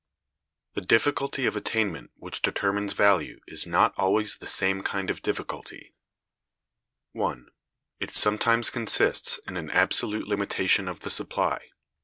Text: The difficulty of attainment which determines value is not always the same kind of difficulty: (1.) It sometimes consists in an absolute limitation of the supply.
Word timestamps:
The 0.73 0.81
difficulty 0.81 1.45
of 1.45 1.55
attainment 1.55 2.09
which 2.15 2.41
determines 2.41 2.93
value 2.93 3.39
is 3.45 3.67
not 3.67 3.93
always 3.97 4.35
the 4.37 4.47
same 4.47 4.81
kind 4.81 5.11
of 5.11 5.21
difficulty: 5.21 5.93
(1.) 7.11 7.51
It 7.99 8.09
sometimes 8.09 8.71
consists 8.71 9.37
in 9.47 9.57
an 9.57 9.69
absolute 9.69 10.27
limitation 10.27 10.87
of 10.87 11.01
the 11.01 11.11
supply. 11.11 11.67